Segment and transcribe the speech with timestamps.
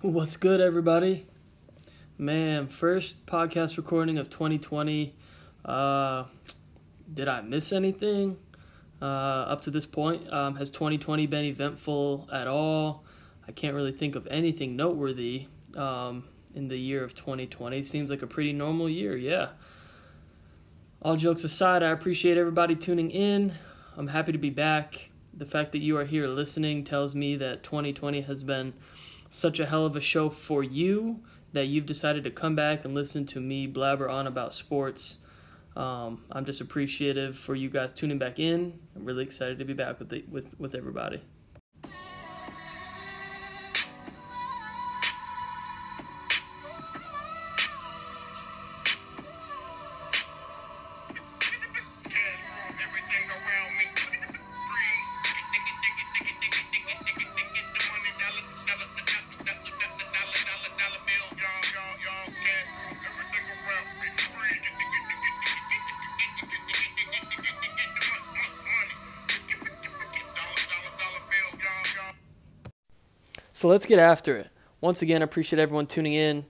[0.00, 1.26] What's good, everybody?
[2.16, 5.12] Man, first podcast recording of 2020.
[5.64, 6.22] Uh,
[7.12, 8.36] did I miss anything
[9.02, 10.32] uh, up to this point?
[10.32, 13.02] Um, has 2020 been eventful at all?
[13.48, 17.82] I can't really think of anything noteworthy um, in the year of 2020.
[17.82, 19.48] Seems like a pretty normal year, yeah.
[21.02, 23.52] All jokes aside, I appreciate everybody tuning in.
[23.96, 25.10] I'm happy to be back.
[25.34, 28.74] The fact that you are here listening tells me that 2020 has been
[29.30, 31.20] such a hell of a show for you
[31.52, 35.18] that you've decided to come back and listen to me blabber on about sports.
[35.76, 38.78] Um, I'm just appreciative for you guys tuning back in.
[38.96, 41.22] I'm really excited to be back with the, with with everybody.
[73.78, 74.50] Let's get after it.
[74.80, 76.44] Once again, I appreciate everyone tuning in.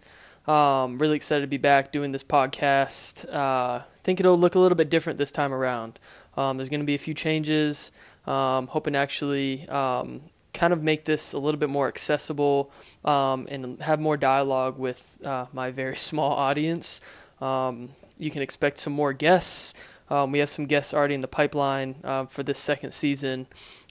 [0.46, 3.30] Um, really excited to be back doing this podcast.
[3.30, 6.00] Uh, think it'll look a little bit different this time around.
[6.38, 7.92] Um, there's going to be a few changes.
[8.26, 10.22] Um, hoping to actually um,
[10.54, 12.72] kind of make this a little bit more accessible
[13.04, 17.02] um, and have more dialogue with uh, my very small audience.
[17.42, 19.74] Um, you can expect some more guests.
[20.10, 23.48] We have some guests already in the pipeline uh, for this second season.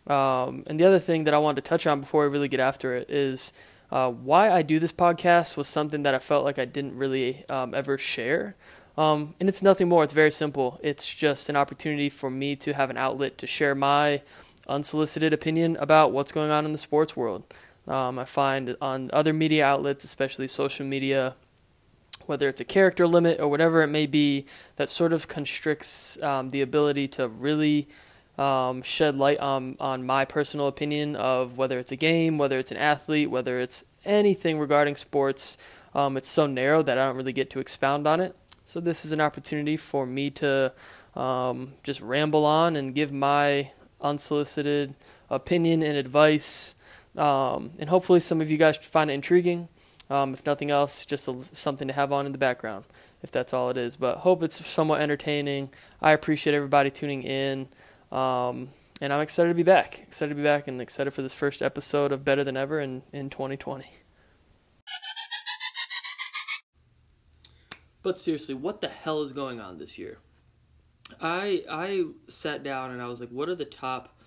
[0.08, 2.60] Um, and the other thing that I wanted to touch on before I really get
[2.60, 3.54] after it is
[3.92, 7.46] uh, why I do this podcast was something that I felt like I didn't really
[7.50, 8.56] um, ever share.
[8.98, 10.80] Um, and it's nothing more, it's very simple.
[10.82, 14.22] It's just an opportunity for me to have an outlet to share my
[14.68, 17.44] unsolicited opinion about what's going on in the sports world.
[17.88, 21.36] Um, I find on other media outlets, especially social media,
[22.26, 26.50] whether it's a character limit or whatever it may be, that sort of constricts um,
[26.50, 27.88] the ability to really
[28.38, 32.72] um, shed light on on my personal opinion of whether it's a game, whether it's
[32.72, 35.58] an athlete, whether it's anything regarding sports.
[35.96, 38.36] Um, it's so narrow that I don't really get to expound on it.
[38.66, 40.74] So this is an opportunity for me to
[41.16, 43.72] um, just ramble on and give my
[44.02, 44.94] unsolicited
[45.30, 46.76] opinion and advice.
[47.16, 49.70] Um, and hopefully, some of you guys find it intriguing.
[50.10, 52.86] Um, if nothing else, just a, something to have on in the background,
[53.24, 53.98] if that's all it is.
[53.98, 55.70] But hope it's somewhat entertaining.
[56.02, 57.68] I appreciate everybody tuning in.
[58.12, 58.70] Um,
[59.02, 60.00] and I'm excited to be back.
[60.00, 63.04] Excited to be back and excited for this first episode of Better Than Ever in,
[63.12, 63.86] in 2020.
[68.02, 70.20] But seriously, what the hell is going on this year?
[71.22, 74.18] I I sat down and I was like, what are the top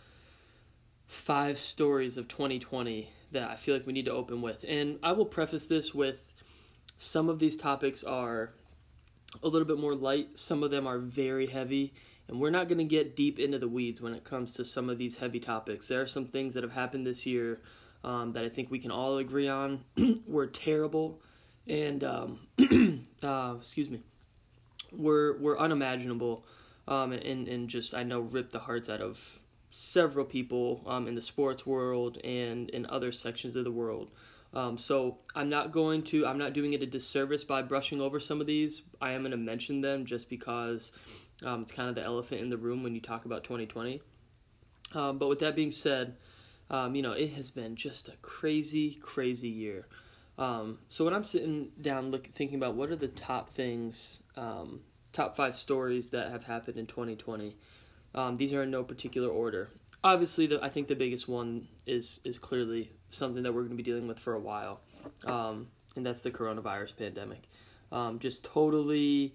[1.07, 4.65] five stories of 2020 that I feel like we need to open with?
[4.69, 6.35] And I will preface this with
[6.99, 8.53] some of these topics are
[9.43, 11.95] a little bit more light, some of them are very heavy
[12.31, 14.89] and we're not going to get deep into the weeds when it comes to some
[14.89, 15.89] of these heavy topics.
[15.89, 17.61] There are some things that have happened this year
[18.05, 19.85] um, that I think we can all agree on
[20.29, 21.21] were terrible
[21.67, 22.39] and, um,
[23.23, 24.01] uh, excuse me,
[24.93, 26.45] were, were unimaginable
[26.87, 31.17] um, and, and just, I know, ripped the hearts out of several people um, in
[31.17, 34.09] the sports world and in other sections of the world.
[34.53, 38.19] Um, so I'm not going to, I'm not doing it a disservice by brushing over
[38.19, 38.83] some of these.
[39.01, 40.91] I am going to mention them just because
[41.45, 44.03] um, it's kind of the elephant in the room when you talk about 2020.
[44.95, 46.17] Um, but with that being said,
[46.71, 49.87] um, you know, it has been just a crazy, crazy year.
[50.39, 54.81] Um, so when I'm sitting down look, thinking about what are the top things, um,
[55.13, 57.57] top five stories that have happened in 2020,
[58.15, 59.71] um, these are in no particular order.
[60.03, 63.77] Obviously, the, I think the biggest one is is clearly something that we're going to
[63.77, 64.81] be dealing with for a while,
[65.95, 67.49] and that's the coronavirus pandemic.
[68.19, 69.35] just totally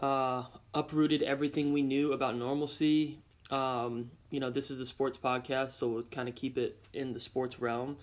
[0.00, 3.18] uh, uprooted everything we knew about normalcy.
[3.50, 7.12] Um, you know, this is a sports podcast, so we'll kind of keep it in
[7.12, 7.96] the sports realm.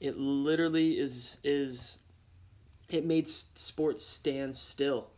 [0.00, 1.98] It literally is is
[2.88, 5.08] it made sports stand still,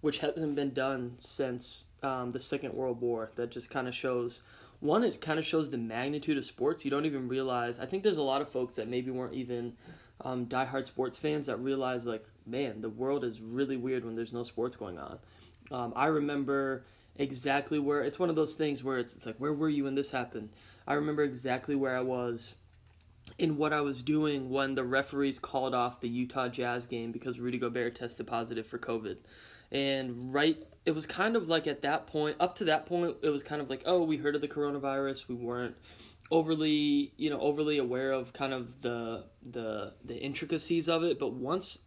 [0.00, 3.30] which hasn't been done since um, the Second World War.
[3.34, 4.42] That just kind of shows
[4.80, 5.02] one.
[5.04, 6.84] It kind of shows the magnitude of sports.
[6.84, 7.78] You don't even realize.
[7.78, 9.74] I think there's a lot of folks that maybe weren't even
[10.20, 14.32] um, diehard sports fans that realize like, man, the world is really weird when there's
[14.32, 15.18] no sports going on.
[15.70, 16.84] Um, I remember
[17.16, 19.94] exactly where it's one of those things where it's, it's like, where were you when
[19.94, 20.50] this happened?
[20.86, 22.54] I remember exactly where I was
[23.38, 27.38] in what I was doing when the referees called off the Utah Jazz game because
[27.38, 29.16] Rudy Gobert tested positive for COVID.
[29.72, 33.30] And right, it was kind of like at that point, up to that point, it
[33.30, 35.26] was kind of like, oh, we heard of the coronavirus.
[35.26, 35.76] We weren't
[36.30, 41.32] overly you know overly aware of kind of the the the intricacies of it but
[41.32, 41.80] once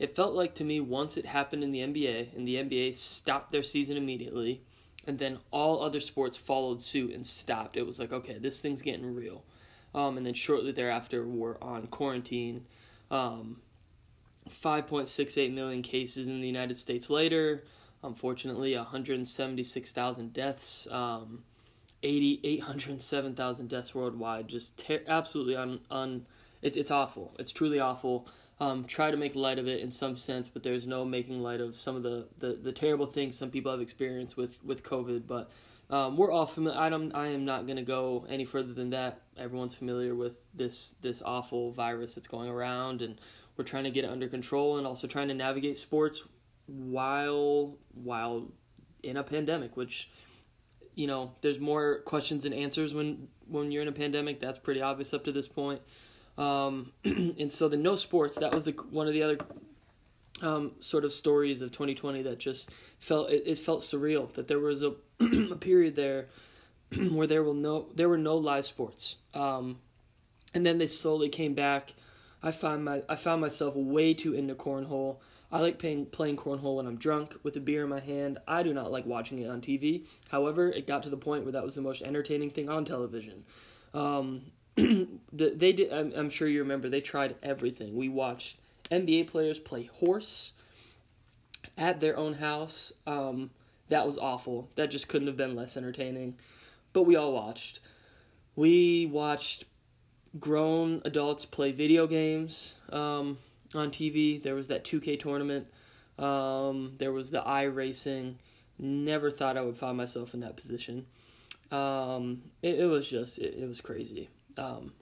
[0.00, 3.52] it felt like to me once it happened in the NBA and the NBA stopped
[3.52, 4.62] their season immediately
[5.06, 8.82] and then all other sports followed suit and stopped it was like okay this thing's
[8.82, 9.44] getting real
[9.94, 12.64] um, and then shortly thereafter we're on quarantine
[13.10, 13.60] um,
[14.48, 17.62] 5.68 million cases in the United States later
[18.02, 21.44] unfortunately 176,000 deaths um,
[22.02, 24.48] 80, 807,000 deaths worldwide.
[24.48, 26.26] Just ter- absolutely un, un
[26.62, 27.34] it, it's awful.
[27.38, 28.26] It's truly awful.
[28.60, 31.60] Um, try to make light of it in some sense, but there's no making light
[31.60, 35.26] of some of the, the, the terrible things some people have experienced with, with COVID.
[35.26, 35.50] But
[35.88, 36.78] um, we're all familiar.
[36.78, 39.22] I, don't, I am not going to go any further than that.
[39.38, 43.18] Everyone's familiar with this this awful virus that's going around, and
[43.56, 46.22] we're trying to get it under control, and also trying to navigate sports
[46.66, 48.52] while while
[49.02, 50.10] in a pandemic, which
[50.94, 54.40] you know, there's more questions and answers when when you're in a pandemic.
[54.40, 55.80] That's pretty obvious up to this point.
[56.38, 59.38] Um, and so the no sports that was the one of the other
[60.42, 64.58] um, sort of stories of 2020 that just felt it, it felt surreal that there
[64.58, 66.28] was a, a period there
[67.10, 69.78] where there will no there were no live sports um,
[70.54, 71.94] and then they slowly came back
[72.42, 75.18] i found my i found myself way too into cornhole
[75.52, 78.38] I like playing, playing cornhole when I'm drunk with a beer in my hand.
[78.46, 80.06] I do not like watching it on TV.
[80.28, 83.44] However, it got to the point where that was the most entertaining thing on television.
[83.92, 84.42] Um,
[85.32, 85.92] the, they did.
[85.92, 86.88] I'm, I'm sure you remember.
[86.88, 87.96] They tried everything.
[87.96, 88.58] We watched
[88.90, 90.52] NBA players play horse
[91.76, 92.92] at their own house.
[93.06, 93.50] Um,
[93.88, 94.68] that was awful.
[94.76, 96.36] That just couldn't have been less entertaining.
[96.92, 97.80] But we all watched.
[98.56, 99.64] We watched
[100.38, 102.74] grown adults play video games.
[102.90, 103.38] Um,
[103.74, 104.42] on TV.
[104.42, 105.66] There was that 2K tournament.
[106.18, 108.34] Um, there was the iRacing.
[108.78, 111.06] Never thought I would find myself in that position.
[111.70, 114.28] Um, it, it, was just, it, it was crazy.
[114.56, 114.92] Um,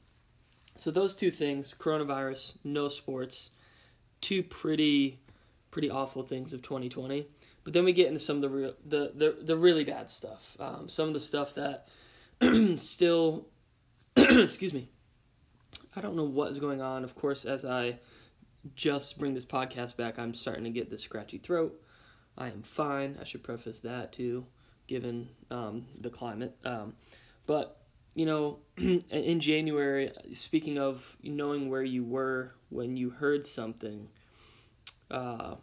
[0.77, 3.51] so those two things, coronavirus, no sports,
[4.21, 5.21] two pretty,
[5.71, 7.27] pretty awful things of 2020.
[7.65, 10.57] But then we get into some of the real, the, the, the really bad stuff.
[10.61, 11.89] Um, some of the stuff that
[12.77, 13.49] still,
[14.17, 14.89] excuse me,
[15.97, 17.05] I don't know what is going on.
[17.05, 17.99] Of course, as I
[18.75, 21.81] just bring this podcast back, I'm starting to get this scratchy throat.
[22.37, 23.19] I am fine.
[23.21, 24.47] I should preface that too,
[24.87, 26.57] given um, the climate.
[26.65, 26.95] Um,
[27.47, 27.78] but
[28.19, 34.09] you know, in January, speaking of knowing where you were when you heard something,
[35.09, 35.55] uh,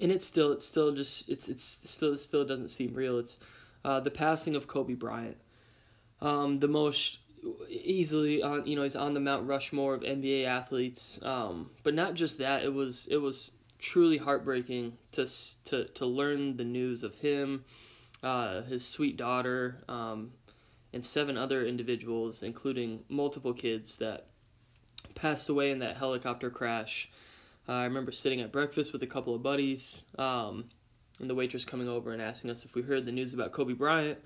[0.00, 3.18] and it's still, it's still just, it's, it's still, it still doesn't seem real.
[3.18, 3.38] It's
[3.84, 5.36] uh, the passing of Kobe Bryant,
[6.22, 7.18] um, the most
[7.68, 11.20] easily on you know he's on the Mount Rushmore of NBA athletes.
[11.22, 15.26] Um, but not just that, it was it was truly heartbreaking to
[15.66, 17.64] to to learn the news of him,
[18.22, 20.32] uh, his sweet daughter, um,
[20.92, 24.26] and seven other individuals, including multiple kids that
[25.14, 27.10] passed away in that helicopter crash.
[27.68, 30.64] Uh, I remember sitting at breakfast with a couple of buddies, um,
[31.20, 33.74] and the waitress coming over and asking us if we heard the news about Kobe
[33.74, 34.18] Bryant.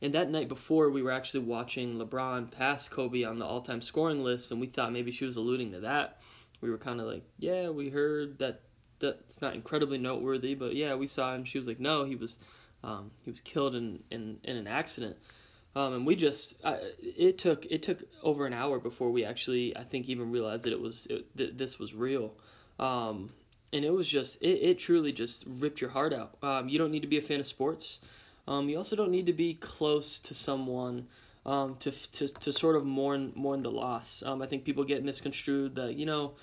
[0.00, 3.80] And that night before, we were actually watching LeBron pass Kobe on the all time
[3.80, 6.20] scoring list, and we thought maybe she was alluding to that.
[6.60, 8.62] We were kind of like, yeah, we heard that
[8.98, 11.44] that's not incredibly noteworthy, but yeah, we saw him.
[11.44, 12.38] She was like, no, he was
[12.84, 15.16] um, he was killed in, in, in an accident.
[15.76, 19.76] Um, and we just I, it took it took over an hour before we actually
[19.76, 22.32] I think even realized that it was it, that this was real.
[22.78, 23.28] Um,
[23.74, 26.38] and it was just it, it truly just ripped your heart out.
[26.42, 28.00] Um, you don't need to be a fan of sports.
[28.48, 31.08] Um, you also don't need to be close to someone
[31.44, 34.22] um, to, to to sort of mourn mourn the loss.
[34.24, 36.36] Um, I think people get misconstrued that you know,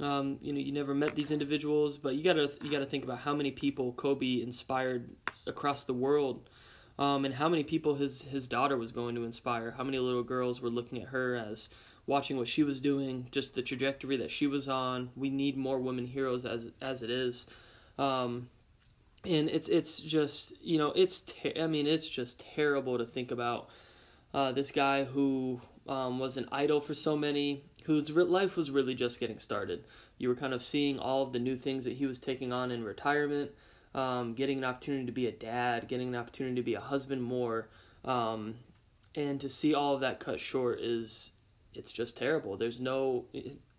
[0.00, 3.20] um, you know, you never met these individuals, but you gotta you gotta think about
[3.20, 5.08] how many people Kobe inspired
[5.46, 6.48] across the world,
[6.98, 9.72] um, and how many people his his daughter was going to inspire.
[9.72, 11.70] How many little girls were looking at her as
[12.06, 15.10] watching what she was doing, just the trajectory that she was on.
[15.16, 17.48] We need more women heroes as as it is.
[17.98, 18.48] Um,
[19.24, 23.30] and it's it's just you know it's ter- I mean it's just terrible to think
[23.30, 23.68] about
[24.34, 28.94] uh, this guy who um, was an idol for so many whose life was really
[28.94, 29.84] just getting started.
[30.18, 32.70] You were kind of seeing all of the new things that he was taking on
[32.70, 33.50] in retirement,
[33.94, 37.22] um, getting an opportunity to be a dad, getting an opportunity to be a husband
[37.22, 37.68] more,
[38.04, 38.54] um,
[39.14, 41.32] and to see all of that cut short is
[41.74, 42.56] it's just terrible.
[42.56, 43.26] There's no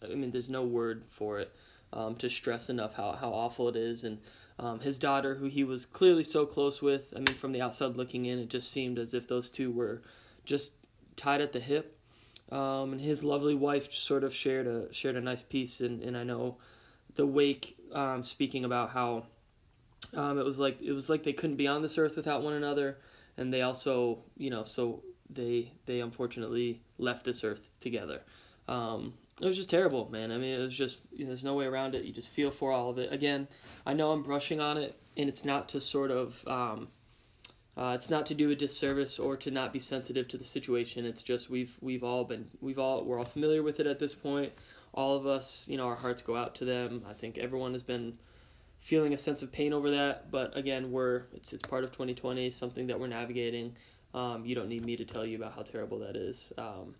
[0.02, 1.54] I mean there's no word for it
[1.92, 4.20] um, to stress enough how how awful it is and
[4.60, 7.14] um, his daughter, who he was clearly so close with.
[7.16, 10.02] I mean, from the outside looking in, it just seemed as if those two were
[10.46, 10.74] just
[11.16, 11.98] tied at the hip.
[12.52, 16.16] Um, and his lovely wife sort of shared a shared a nice piece, and, and
[16.16, 16.58] I know
[17.16, 19.26] the wake um, speaking about how
[20.16, 22.54] um, it was like it was like they couldn't be on this earth without one
[22.54, 22.98] another,
[23.38, 28.22] and they also you know so they they unfortunately left this earth together.
[28.68, 30.32] Um, it was just terrible, man.
[30.32, 32.04] I mean, it was just you know, there's no way around it.
[32.04, 33.12] You just feel for all of it.
[33.12, 33.48] Again,
[33.86, 36.90] I know I'm brushing on it, and it's not to sort of um,
[37.76, 41.06] uh, it's not to do a disservice or to not be sensitive to the situation.
[41.06, 44.14] It's just we've we've all been we've all we're all familiar with it at this
[44.14, 44.54] point.
[44.94, 47.04] All of us, you know, our hearts go out to them.
[47.10, 48.20] I think everyone has been
[48.84, 50.30] feeling a sense of pain over that.
[50.30, 53.78] But again, we're it's it's part of 2020, something that we're navigating.
[54.14, 56.52] Um, you don't need me to tell you about how terrible that is.
[56.58, 56.96] Um,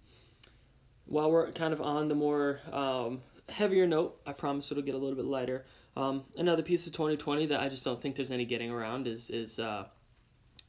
[1.06, 4.98] while we're kind of on the more um, heavier note, I promise it'll get a
[4.98, 5.66] little bit lighter.
[5.98, 9.30] Um, another piece of 2020 that I just don't think there's any getting around is
[9.30, 9.88] is uh,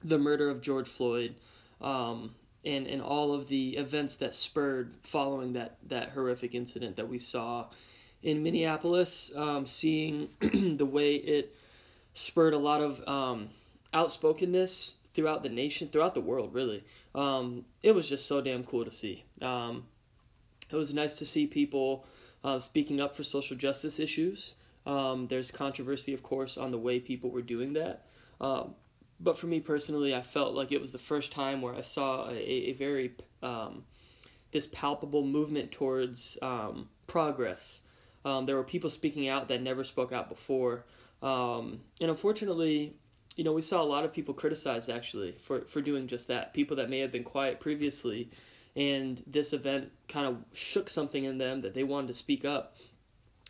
[0.02, 1.36] the murder of George Floyd,
[1.80, 7.08] um, and and all of the events that spurred following that that horrific incident that
[7.08, 7.66] we saw
[8.24, 9.30] in Minneapolis.
[9.36, 11.54] Um, seeing the way it
[12.14, 13.50] spurred a lot of um,
[13.92, 16.82] outspokenness throughout the nation, throughout the world, really.
[17.14, 19.24] Um, it was just so damn cool to see.
[19.40, 19.84] Um,
[20.70, 22.04] it was nice to see people
[22.42, 24.54] uh, speaking up for social justice issues.
[24.86, 28.06] Um, there's controversy, of course, on the way people were doing that.
[29.20, 32.28] But for me personally, I felt like it was the first time where I saw
[32.28, 33.12] a, a very
[34.50, 36.38] this palpable movement towards
[37.06, 37.80] progress.
[38.24, 40.84] Um, there were people speaking out that never spoke out before,
[41.22, 42.94] um, and unfortunately,
[43.36, 46.54] you know, we saw a lot of people criticized actually for for doing just that.
[46.54, 48.30] People that may have been quiet previously
[48.76, 52.76] and this event kind of shook something in them that they wanted to speak up.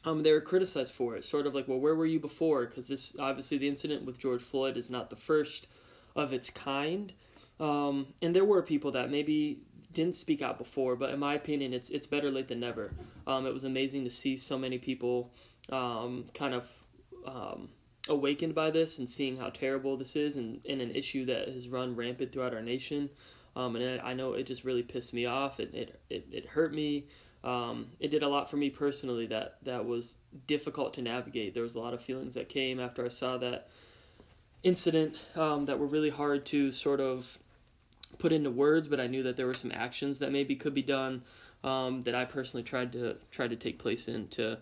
[0.04, 2.66] Um, they were criticized for it, sort of like, well, where were you before?
[2.66, 5.66] Because this obviously the incident with George Floyd is not the first
[6.14, 7.12] of its kind,
[7.58, 9.60] um, and there were people that maybe
[9.94, 12.92] didn't speak out before, but in my opinion, it's it's better late than never.
[13.26, 15.32] Um, it was amazing to see so many people
[15.70, 16.68] um, kind of
[17.26, 17.68] um,
[18.08, 21.68] awakened by this and seeing how terrible this is, and, and an issue that has
[21.68, 23.10] run rampant throughout our nation.
[23.56, 25.60] Um, and I know it just really pissed me off.
[25.60, 27.06] It it it, it hurt me.
[27.42, 31.54] Um, it did a lot for me personally that that was difficult to navigate.
[31.54, 33.68] There was a lot of feelings that came after I saw that
[34.62, 37.38] incident um, that were really hard to sort of
[38.24, 40.80] put into words, but I knew that there were some actions that maybe could be
[40.80, 41.24] done
[41.62, 44.56] um, that I personally tried to try to take place in to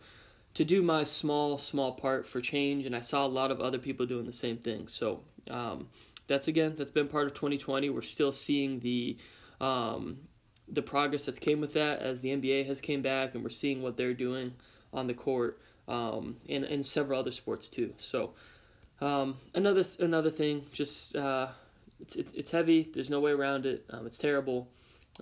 [0.54, 2.87] to do my small small part for change.
[2.87, 4.88] And I saw a lot of other people doing the same thing.
[4.88, 5.90] So um,
[6.26, 7.88] that's again that's been part of 2020.
[7.88, 9.16] We're still seeing the
[9.61, 10.19] um,
[10.66, 13.81] the progress that's came with that as the NBA has came back, and we're seeing
[13.81, 14.54] what they're doing
[14.92, 17.95] on the court um, and and several other sports too.
[17.97, 18.33] So
[19.00, 21.47] um, another another thing, just uh,
[22.02, 22.90] it's, it's it's heavy.
[22.92, 23.87] There's no way around it.
[23.88, 24.68] Um, it's terrible.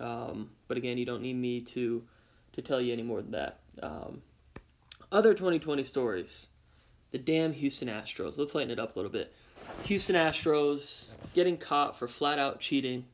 [0.01, 2.03] Um, but again, you don't need me to
[2.53, 3.61] to tell you any more than that.
[3.83, 4.23] Um,
[5.13, 6.49] other 2020 stories.
[7.13, 8.39] The damn Houston Astros.
[8.39, 9.33] Let's lighten it up a little bit.
[9.85, 13.05] Houston Astros getting caught for flat out cheating.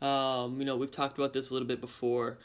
[0.00, 2.38] Um, you know, we've talked about this a little bit before.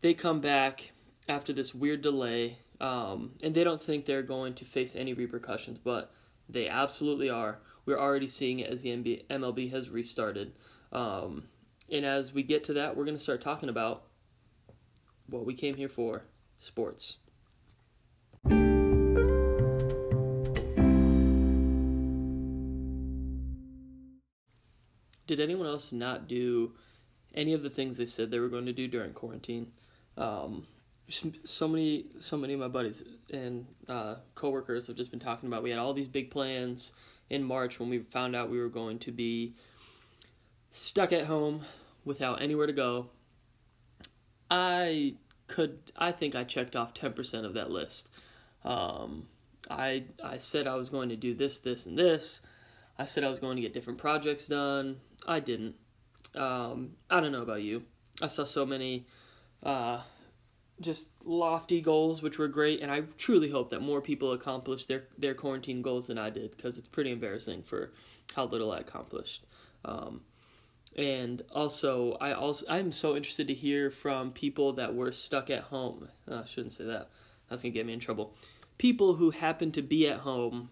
[0.00, 0.92] They come back
[1.28, 5.78] after this weird delay, um, and they don't think they're going to face any repercussions,
[5.78, 6.12] but
[6.48, 7.58] they absolutely are.
[7.86, 10.52] We're already seeing it as the NBA, MLB has restarted.
[10.92, 11.44] Um,
[11.90, 14.04] and as we get to that, we're going to start talking about
[15.28, 16.24] what we came here for
[16.58, 17.18] sports.
[25.26, 26.72] did anyone else not do
[27.34, 29.72] any of the things they said they were going to do during quarantine?
[30.16, 30.66] Um,
[31.08, 35.62] so many, so many of my buddies and uh, coworkers have just been talking about.
[35.62, 36.92] We had all these big plans
[37.28, 39.54] in March when we found out we were going to be
[40.70, 41.64] stuck at home
[42.04, 43.08] without anywhere to go.
[44.50, 45.14] I
[45.48, 48.08] could, I think I checked off ten percent of that list.
[48.64, 49.28] Um,
[49.70, 52.40] I I said I was going to do this, this, and this.
[52.98, 55.00] I said I was going to get different projects done.
[55.26, 55.74] I didn't.
[56.34, 57.82] Um, I don't know about you.
[58.22, 59.06] I saw so many
[59.62, 60.00] uh,
[60.80, 65.04] just lofty goals, which were great, and I truly hope that more people accomplish their,
[65.16, 67.92] their quarantine goals than I did because it's pretty embarrassing for
[68.34, 69.44] how little I accomplished.
[69.84, 70.22] Um,
[70.96, 75.64] and also, I also I'm so interested to hear from people that were stuck at
[75.64, 76.08] home.
[76.30, 77.10] Uh, I shouldn't say that.
[77.48, 78.34] That's gonna get me in trouble.
[78.78, 80.70] People who happen to be at home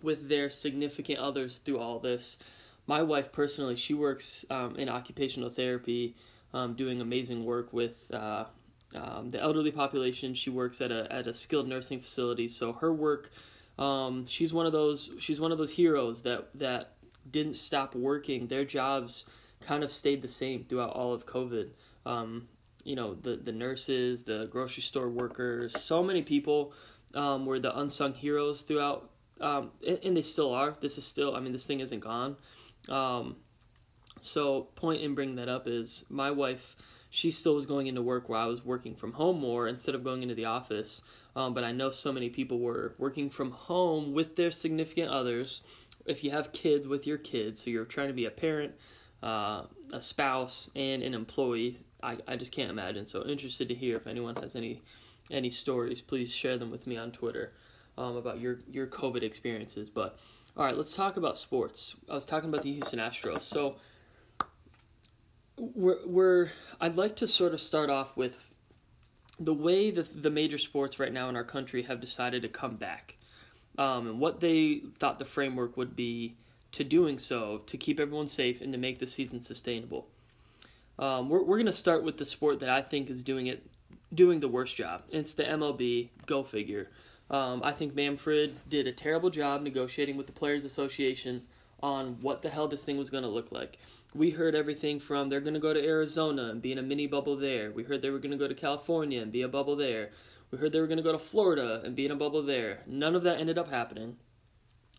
[0.00, 2.38] with their significant others through all this
[2.86, 6.16] my wife personally, she works um, in occupational therapy,
[6.52, 8.44] um, doing amazing work with uh,
[8.94, 10.34] um, the elderly population.
[10.34, 13.30] She works at a at a skilled nursing facility, so her work,
[13.78, 16.94] um, she's one of those she's one of those heroes that that
[17.30, 18.48] didn't stop working.
[18.48, 19.26] Their jobs
[19.60, 21.70] kind of stayed the same throughout all of COVID.
[22.04, 22.48] Um,
[22.84, 26.72] you know, the the nurses, the grocery store workers, so many people
[27.14, 29.70] um, were the unsung heroes throughout, and,
[30.02, 30.76] and they still are.
[30.80, 32.36] This is still, I mean, this thing isn't gone.
[32.88, 33.36] Um,
[34.20, 36.76] So, point in bringing that up is my wife,
[37.14, 40.02] she still was going into work while I was working from home more instead of
[40.02, 41.02] going into the office.
[41.36, 45.60] Um, but I know so many people were working from home with their significant others.
[46.06, 48.72] If you have kids with your kids, so you're trying to be a parent,
[49.22, 53.06] uh, a spouse, and an employee, I, I just can't imagine.
[53.06, 54.80] So interested to hear if anyone has any
[55.30, 56.00] any stories.
[56.00, 57.52] Please share them with me on Twitter
[57.98, 59.90] um, about your your COVID experiences.
[59.90, 60.18] But
[60.56, 61.96] all right, let's talk about sports.
[62.10, 63.42] I was talking about the Houston Astros.
[63.42, 63.76] So
[65.56, 68.36] we're, we're I'd like to sort of start off with
[69.38, 72.76] the way that the major sports right now in our country have decided to come
[72.76, 73.16] back
[73.78, 76.34] um, and what they thought the framework would be
[76.72, 80.06] to doing so to keep everyone safe and to make the season sustainable.
[80.98, 83.66] Um, we're we're going to start with the sport that I think is doing it
[84.12, 85.02] doing the worst job.
[85.10, 86.08] It's the MLB.
[86.26, 86.90] Go figure.
[87.30, 91.42] Um, I think Manfred did a terrible job negotiating with the Players Association
[91.82, 93.78] on what the hell this thing was going to look like
[94.14, 97.06] we heard everything from they're going to go to Arizona and be in a mini
[97.06, 97.70] bubble there.
[97.70, 100.10] We heard they were going to go to California and be a bubble there.
[100.50, 102.82] We heard they were going to go to Florida and be in a bubble there.
[102.86, 104.16] None of that ended up happening.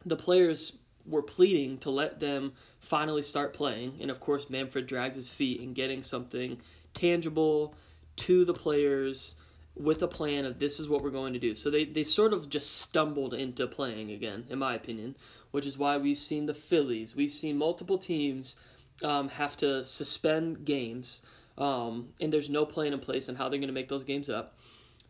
[0.05, 5.15] The players were pleading to let them finally start playing, and of course, Manfred drags
[5.15, 6.59] his feet in getting something
[6.93, 7.75] tangible
[8.15, 9.35] to the players
[9.75, 11.55] with a plan of this is what we're going to do.
[11.55, 15.15] So they, they sort of just stumbled into playing again, in my opinion,
[15.51, 18.55] which is why we've seen the Phillies, we've seen multiple teams
[19.01, 21.21] um, have to suspend games,
[21.57, 24.29] um, and there's no plan in place on how they're going to make those games
[24.29, 24.57] up.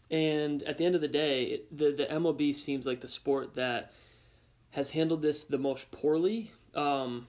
[0.10, 3.94] And at the end of the day, the the MLB seems like the sport that
[4.72, 6.52] has handled this the most poorly.
[6.76, 7.28] Um,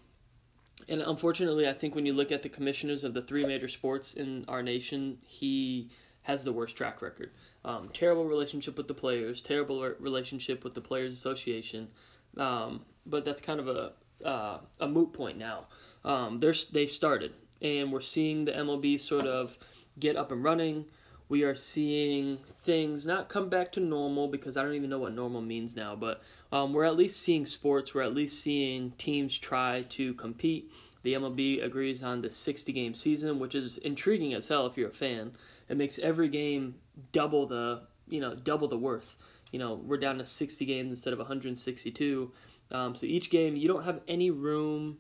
[0.89, 4.15] and unfortunately, I think when you look at the commissioners of the three major sports
[4.15, 5.91] in our nation, he
[6.23, 7.31] has the worst track record.
[7.65, 11.89] Um, terrible relationship with the players, terrible relationship with the Players Association.
[12.37, 13.93] Um, but that's kind of a
[14.25, 15.67] uh, a moot point now
[16.05, 17.33] um, they're they've started,
[17.63, 19.59] and we're seeing the MLB sort of
[19.99, 20.87] get up and running.
[21.29, 25.15] We are seeing things not come back to normal because I don't even know what
[25.15, 27.95] normal means now, but um, we're at least seeing sports.
[27.95, 30.71] We're at least seeing teams try to compete.
[31.03, 34.91] The MLB agrees on the 60 game season, which is intriguing as hell if you're
[34.91, 35.33] a fan.
[35.69, 36.77] It makes every game
[37.13, 39.17] double the you know double the worth.
[39.51, 42.33] You know we're down to 60 games instead of 162.
[42.71, 44.99] Um, so each game you don't have any room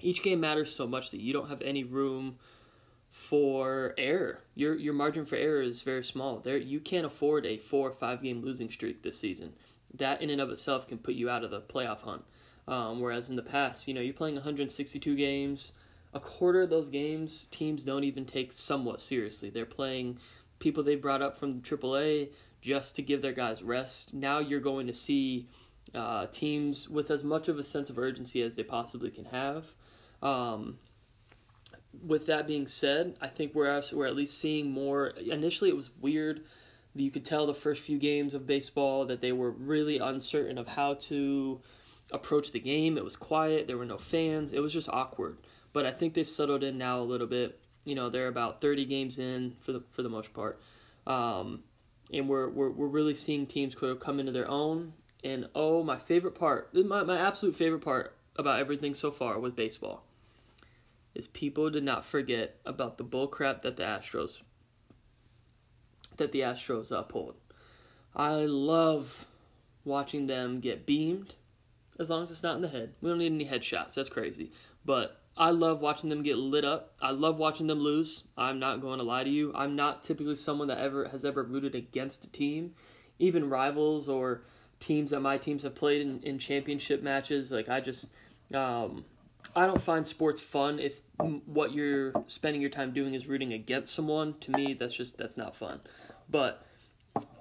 [0.00, 2.38] each game matters so much that you don't have any room
[3.10, 4.42] for error.
[4.54, 6.38] Your your margin for error is very small.
[6.38, 9.54] There you can't afford a four or five game losing streak this season.
[9.94, 12.22] That in and of itself can put you out of the playoff hunt.
[12.66, 15.72] Um, whereas in the past, you know, you're playing 162 games.
[16.12, 19.48] A quarter of those games, teams don't even take somewhat seriously.
[19.48, 20.18] They're playing
[20.58, 22.28] people they brought up from AAA
[22.60, 24.12] just to give their guys rest.
[24.12, 25.48] Now you're going to see
[25.94, 29.72] uh, teams with as much of a sense of urgency as they possibly can have.
[30.22, 30.74] Um,
[32.04, 35.08] with that being said, I think we're we're at least seeing more.
[35.08, 36.44] Initially, it was weird.
[36.94, 40.68] You could tell the first few games of baseball that they were really uncertain of
[40.68, 41.60] how to
[42.10, 42.96] approach the game.
[42.96, 43.66] It was quiet.
[43.66, 44.52] There were no fans.
[44.52, 45.38] It was just awkward.
[45.72, 47.60] But I think they settled in now a little bit.
[47.84, 50.60] You know, they're about 30 games in for the for the most part,
[51.06, 51.62] um,
[52.12, 54.94] and we're, we're we're really seeing teams come into their own.
[55.24, 59.56] And oh, my favorite part, my my absolute favorite part about everything so far with
[59.56, 60.04] baseball
[61.18, 64.38] is people did not forget about the bullcrap that the Astros
[66.16, 67.36] that the Astros pulled.
[68.14, 69.26] I love
[69.84, 71.36] watching them get beamed,
[71.98, 72.94] as long as it's not in the head.
[73.00, 73.94] We don't need any headshots.
[73.94, 74.52] That's crazy.
[74.84, 76.94] But I love watching them get lit up.
[77.00, 78.24] I love watching them lose.
[78.36, 79.52] I'm not going to lie to you.
[79.54, 82.74] I'm not typically someone that ever has ever rooted against a team,
[83.18, 84.42] even rivals or
[84.80, 87.52] teams that my teams have played in, in championship matches.
[87.52, 88.10] Like I just,
[88.52, 89.04] um,
[89.54, 91.02] I don't find sports fun if
[91.46, 94.34] what you're spending your time doing is rooting against someone.
[94.40, 95.80] To me, that's just that's not fun.
[96.28, 96.64] But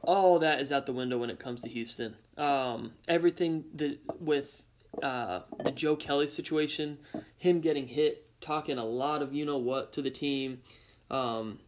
[0.01, 2.15] all that is out the window when it comes to Houston.
[2.37, 4.63] Um, everything that with
[5.03, 6.97] uh, the Joe Kelly situation,
[7.37, 10.61] him getting hit, talking a lot of you know what to the team.
[11.11, 11.59] Um,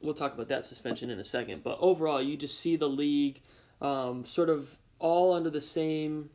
[0.00, 1.62] we'll talk about that suspension in a second.
[1.62, 3.40] But overall, you just see the league
[3.80, 6.30] um, sort of all under the same,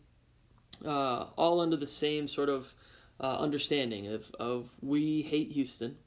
[0.85, 2.73] uh, all under the same sort of
[3.21, 5.97] uh, understanding of, of we hate Houston.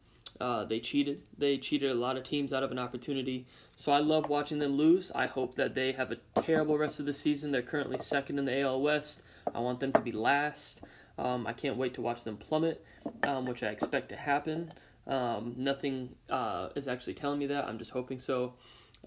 [0.40, 1.22] Uh, they cheated.
[1.38, 3.46] They cheated a lot of teams out of an opportunity.
[3.76, 5.12] So I love watching them lose.
[5.12, 7.52] I hope that they have a terrible rest of the season.
[7.52, 9.22] They're currently second in the AL West.
[9.54, 10.82] I want them to be last.
[11.16, 12.84] Um, I can't wait to watch them plummet,
[13.22, 14.72] um, which I expect to happen.
[15.06, 17.66] Um, nothing uh, is actually telling me that.
[17.66, 18.54] I'm just hoping so.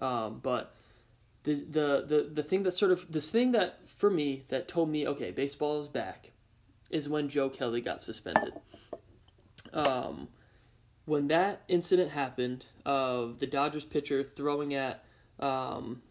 [0.00, 0.74] Um, but
[1.42, 4.88] the, the the the thing that sort of this thing that for me that told
[4.88, 6.30] me okay, baseball is back
[6.90, 8.54] is when Joe Kelly got suspended.
[9.72, 10.28] Um,
[11.04, 15.04] when that incident happened of the Dodgers pitcher throwing at
[15.38, 16.02] um,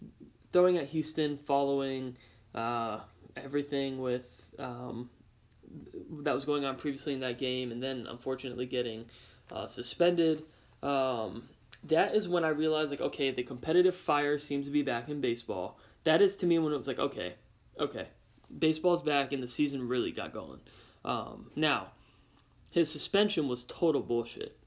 [0.52, 2.18] throwing at Houston following
[2.56, 3.00] uh,
[3.36, 5.10] everything with um,
[6.24, 9.06] that was going on previously in that game, and then unfortunately getting
[9.52, 10.44] uh, suspended.
[10.82, 11.44] Um,
[11.84, 15.22] that is when I realized, like, okay, the competitive fire seems to be back in
[15.22, 15.80] baseball.
[16.04, 17.36] That is to me when it was like, okay,
[17.80, 18.08] okay,
[18.56, 20.60] baseball's back, and the season really got going.
[21.04, 21.92] Um, now,
[22.72, 24.58] his suspension was total bullshit.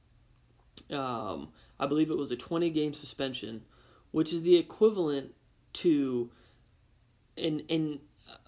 [0.91, 3.63] Um, I believe it was a 20 game suspension,
[4.11, 5.33] which is the equivalent
[5.75, 6.31] to
[7.37, 8.01] in in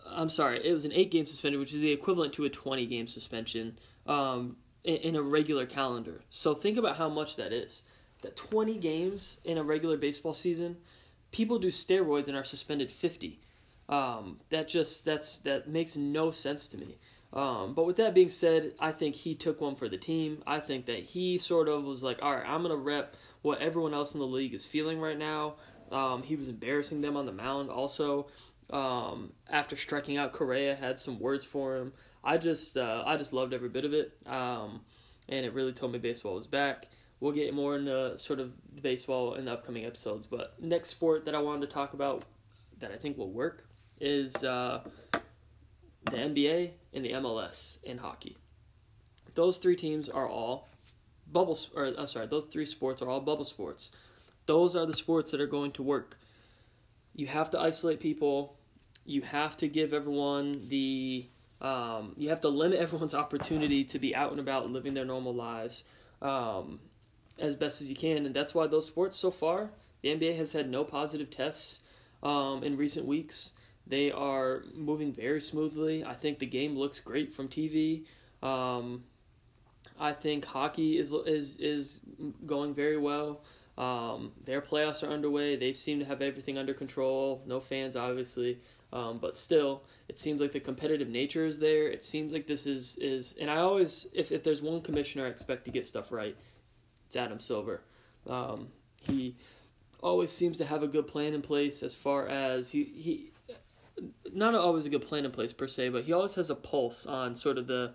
[0.07, 2.87] I'm sorry, it was an eight game suspension, which is the equivalent to a 20
[2.87, 6.23] game suspension um, in, in, a regular calendar.
[6.29, 7.85] So think about how much that is.
[8.23, 10.77] That 20 games in a regular baseball season,
[11.33, 13.41] people do steroids and are suspended 50.
[13.93, 16.97] Um, that just that's that makes no sense to me.
[17.35, 20.43] Um, but with that being said, I think he took one for the team.
[20.47, 23.93] I think that he sort of was like, all right, I'm gonna rep what everyone
[23.93, 25.57] else in the league is feeling right now.
[25.91, 28.29] Um, he was embarrassing them on the mound also.
[28.71, 31.93] Um, after striking out Correa, had some words for him.
[32.25, 34.81] I just uh, I just loved every bit of it, um,
[35.29, 36.89] and it really told me baseball was back.
[37.21, 38.53] We'll get more into sort of
[38.83, 40.27] baseball in the upcoming episodes.
[40.27, 42.25] But next sport that I wanted to talk about
[42.79, 43.67] that I think will work
[44.03, 44.83] is uh,
[46.11, 48.37] the NBA and the MLS in hockey.
[49.35, 50.69] Those three teams are all
[51.31, 51.59] bubble.
[51.75, 53.91] Or I'm sorry, those three sports are all bubble sports.
[54.45, 56.19] Those are the sports that are going to work.
[57.15, 58.59] You have to isolate people
[59.05, 61.27] you have to give everyone the
[61.61, 65.35] um, you have to limit everyone's opportunity to be out and about living their normal
[65.35, 65.85] lives
[66.21, 66.81] um,
[67.39, 69.71] as best as you can and that's why those sports so far
[70.03, 71.83] the nba has had no positive tests
[72.23, 73.55] um, in recent weeks
[73.87, 78.05] they are moving very smoothly i think the game looks great from tv
[78.43, 79.05] um,
[79.99, 82.01] i think hockey is is is
[82.47, 83.43] going very well
[83.79, 85.57] um, their playoffs are underway.
[85.57, 87.43] They seem to have everything under control.
[87.47, 88.61] No fans, obviously.
[88.93, 91.89] Um, but still, it seems like the competitive nature is there.
[91.89, 95.29] It seems like this is is, and I always, if if there's one commissioner I
[95.29, 96.37] expect to get stuff right,
[97.07, 97.83] it's Adam Silver.
[98.29, 98.69] Um,
[99.01, 99.37] he
[100.03, 103.32] always seems to have a good plan in place as far as he he
[104.33, 107.07] not always a good plan in place per se, but he always has a pulse
[107.07, 107.93] on sort of the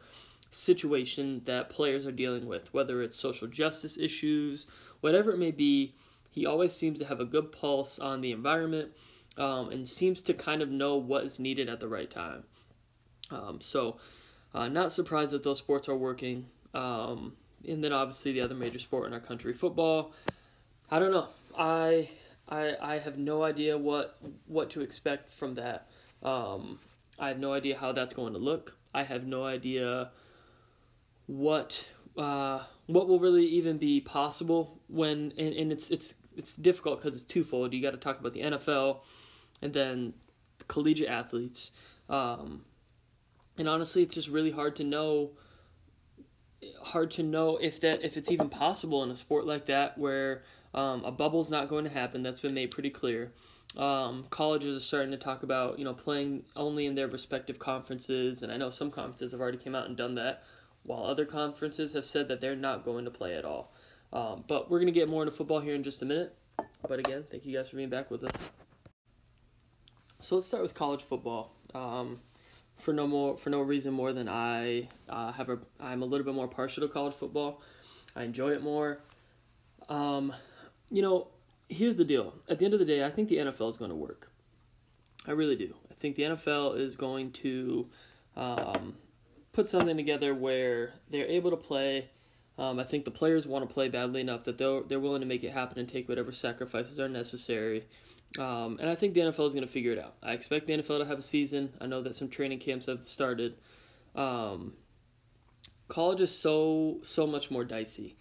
[0.52, 4.68] situation that players are dealing with, whether it's social justice issues,
[5.02, 5.94] whatever it may be.
[6.30, 8.92] He always seems to have a good pulse on the environment
[9.38, 12.44] um, and seems to kind of know what is needed at the right time.
[13.32, 13.98] Um, so,
[14.54, 16.48] uh, not surprised that those sports are working.
[16.74, 17.34] Um,
[17.68, 20.14] and then obviously the other major sport in our country, football.
[20.90, 21.28] I don't know.
[21.58, 22.10] I
[22.50, 25.88] I I have no idea what what to expect from that.
[26.24, 26.80] Um,
[27.20, 28.78] I have no idea how that's going to look.
[28.94, 30.12] I have no idea
[31.26, 37.02] what uh, what will really even be possible when and, and it's it's it's difficult
[37.02, 37.74] because it's twofold.
[37.74, 39.00] You got to talk about the NFL
[39.62, 40.14] and then
[40.68, 41.72] collegiate athletes.
[42.10, 42.66] Um,
[43.58, 45.32] and honestly, it's just really hard to know
[46.84, 50.44] hard to know if that if it's even possible in a sport like that where
[50.78, 52.22] um, a bubble's not going to happen.
[52.22, 53.32] That's been made pretty clear.
[53.76, 58.44] Um, colleges are starting to talk about you know playing only in their respective conferences,
[58.44, 60.44] and I know some conferences have already came out and done that,
[60.84, 63.74] while other conferences have said that they're not going to play at all.
[64.14, 66.36] Um, but we're going to get more into football here in just a minute.
[66.88, 68.48] But again, thank you guys for being back with us.
[70.20, 71.56] So let's start with college football.
[71.74, 72.22] Um,
[72.76, 76.26] for no more for no reason more than I uh, have a I'm a little
[76.26, 77.64] bit more partial to college football.
[78.16, 79.00] I enjoy it more.
[79.90, 80.34] Um,
[80.90, 81.28] you know,
[81.70, 82.34] here's the deal.
[82.50, 84.32] At the end of the day, I think the NFL is going to work.
[85.26, 85.76] I really do.
[85.92, 87.90] I think the NFL is going to
[88.36, 88.96] um,
[89.52, 92.10] put something together where they're able to play.
[92.58, 95.28] Um, I think the players want to play badly enough that they're they're willing to
[95.28, 97.86] make it happen and take whatever sacrifices are necessary
[98.38, 100.16] um, and I think the NFL is going to figure it out.
[100.22, 101.74] I expect the NFL to have a season.
[101.80, 103.56] I know that some training camps have started.
[104.16, 104.74] Um,
[105.88, 108.18] college is so so much more dicey.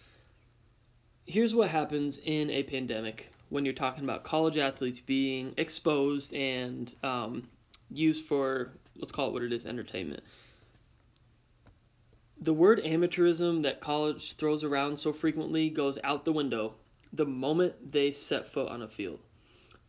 [1.27, 6.93] Here's what happens in a pandemic when you're talking about college athletes being exposed and
[7.03, 7.49] um,
[7.91, 10.23] used for let's call it what it is entertainment.
[12.39, 16.75] The word amateurism that college throws around so frequently goes out the window
[17.13, 19.19] the moment they set foot on a field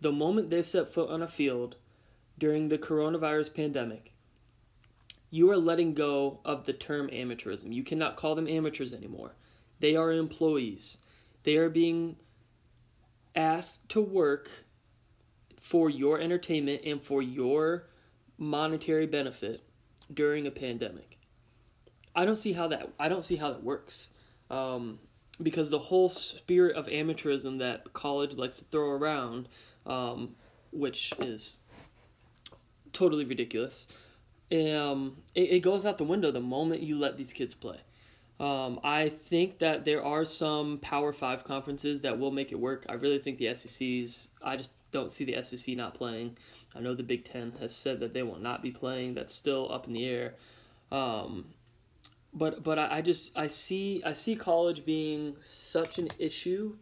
[0.01, 1.77] the moment they set foot on a field
[2.38, 4.12] during the coronavirus pandemic,
[5.31, 7.72] you are letting go of the term amateurism.
[7.72, 9.35] You cannot call them amateurs anymore.
[9.81, 10.98] They are employees.
[11.49, 12.17] They are being
[13.35, 14.51] asked to work
[15.57, 17.87] for your entertainment and for your
[18.37, 19.63] monetary benefit
[20.13, 21.19] during a pandemic.
[22.15, 24.11] I don't see how that I don't see how that works.
[24.51, 24.99] Um,
[25.41, 29.49] because the whole spirit of amateurism that college likes to throw around,
[29.87, 30.37] um,
[30.71, 31.61] which is
[32.93, 33.89] totally ridiculous,
[34.53, 37.79] um, it, it goes out the window the moment you let these kids play.
[38.40, 42.87] Um, I think that there are some Power Five conferences that will make it work.
[42.88, 44.31] I really think the SECs.
[44.42, 46.37] I just don't see the SEC not playing.
[46.74, 49.14] I know the Big Ten has said that they will not be playing.
[49.14, 50.35] That's still up in the air.
[50.92, 51.46] Um,
[52.33, 56.77] but but I, I, just I see I see college being such an issue,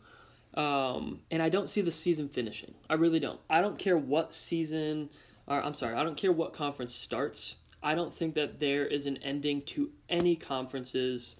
[0.54, 2.74] um, and I don't see the season finishing.
[2.90, 3.40] I really don't.
[3.48, 5.08] I don't care what season,
[5.46, 7.56] or I'm sorry, I don't care what conference starts.
[7.82, 11.36] I don't think that there is an ending to any conferences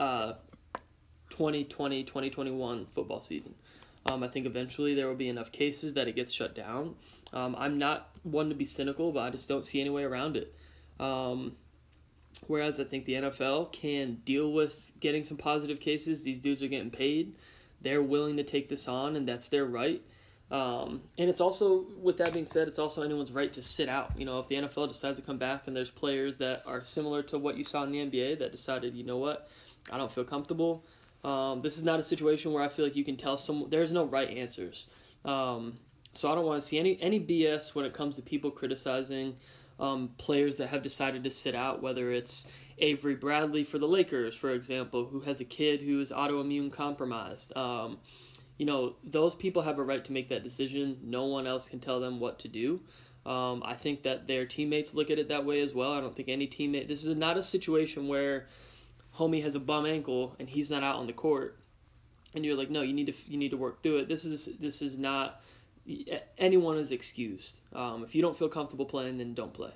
[0.00, 0.32] uh,
[1.28, 3.54] 2020 2021 football season.
[4.06, 6.96] Um, I think eventually there will be enough cases that it gets shut down.
[7.32, 10.36] Um, I'm not one to be cynical, but I just don't see any way around
[10.36, 10.54] it.
[10.98, 11.56] Um,
[12.46, 16.22] whereas I think the NFL can deal with getting some positive cases.
[16.22, 17.34] These dudes are getting paid.
[17.80, 20.02] They're willing to take this on, and that's their right.
[20.50, 24.18] Um, and it's also, with that being said, it's also anyone's right to sit out.
[24.18, 27.22] You know, if the NFL decides to come back and there's players that are similar
[27.24, 29.48] to what you saw in the NBA that decided, you know what,
[29.90, 30.84] I don't feel comfortable.
[31.22, 33.92] Um, this is not a situation where I feel like you can tell someone there's
[33.92, 34.88] no right answers.
[35.24, 35.78] Um,
[36.12, 39.36] so I don't want to see any any BS when it comes to people criticizing
[39.78, 44.34] um, players that have decided to sit out, whether it's Avery Bradley for the Lakers,
[44.34, 47.56] for example, who has a kid who is autoimmune compromised.
[47.56, 47.98] Um,
[48.56, 50.98] you know, those people have a right to make that decision.
[51.02, 52.80] No one else can tell them what to do.
[53.24, 55.92] Um, I think that their teammates look at it that way as well.
[55.92, 56.88] I don't think any teammate.
[56.88, 58.48] This is not a situation where
[59.20, 61.58] homie has a bum ankle and he's not out on the court,
[62.34, 64.08] and you're like, no, you need to you need to work through it.
[64.08, 65.42] This is this is not
[66.38, 67.60] anyone is excused.
[67.74, 69.72] Um, if you don't feel comfortable playing, then don't play.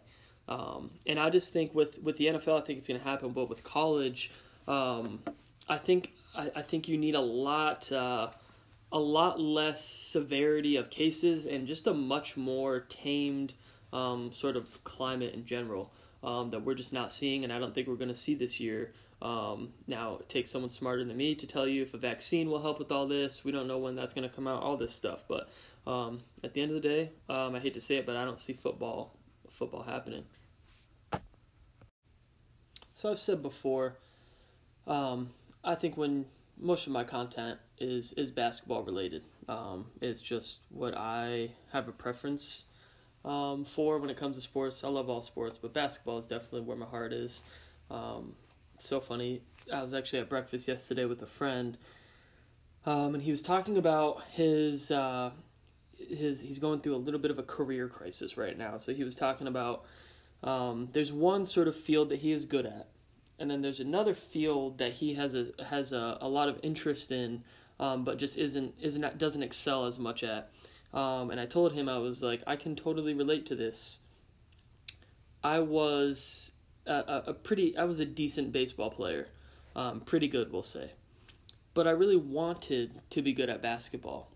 [0.49, 3.31] Um, and I just think with with the NFL, I think it's going to happen.
[3.31, 4.31] But with college,
[4.67, 5.21] um,
[5.69, 7.91] I think I, I, think you need a lot.
[7.93, 8.29] Uh,
[8.93, 13.53] a lot less severity of cases and just a much more tamed
[13.93, 15.91] um, sort of climate in general
[16.23, 18.61] um, that we're just not seeing, and I don't think we're going to see this
[18.61, 18.93] year.
[19.25, 22.61] Um, now, it takes someone smarter than me to tell you if a vaccine will
[22.61, 23.43] help with all this.
[23.43, 25.25] We don't know when that's going to come out, all this stuff.
[25.27, 25.49] But
[25.87, 28.25] um, at the end of the day, um, I hate to say it, but I
[28.25, 29.17] don't see football
[29.49, 30.25] football happening.
[32.93, 33.97] So I've said before,
[34.87, 35.31] um,
[35.65, 36.27] I think when
[36.59, 39.23] most of my content is is basketball related.
[39.49, 42.67] Um, it's just what I have a preference
[43.25, 44.85] um, for when it comes to sports.
[44.85, 47.43] I love all sports, but basketball is definitely where my heart is.
[47.91, 48.35] Um,
[48.85, 49.43] so funny.
[49.73, 51.79] I was actually at breakfast yesterday with a friend,
[52.87, 55.31] um, and he was talking about his uh,
[55.97, 56.43] his.
[56.43, 58.79] He's going through a little bit of a career crisis right now.
[58.79, 59.85] So he was talking about
[60.43, 62.89] um, there's one sort of field that he is good at,
[63.39, 67.11] and then there's another field that he has a has a, a lot of interest
[67.11, 67.43] in,
[67.81, 70.51] um, but just isn't isn't doesn't excel as much at.
[70.93, 74.01] Um, and I told him I was like I can totally relate to this.
[75.43, 76.53] I was
[76.87, 79.29] a, a pretty I was a decent baseball player,
[79.75, 80.93] um, pretty good we'll say,
[81.73, 84.31] but I really wanted to be good at basketball,